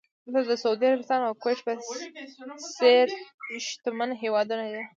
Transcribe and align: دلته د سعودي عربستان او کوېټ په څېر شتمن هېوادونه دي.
دلته 0.33 0.41
د 0.49 0.53
سعودي 0.63 0.85
عربستان 0.91 1.21
او 1.27 1.33
کوېټ 1.43 1.59
په 1.65 1.73
څېر 2.77 3.05
شتمن 3.67 4.09
هېوادونه 4.23 4.65
دي. 4.73 4.83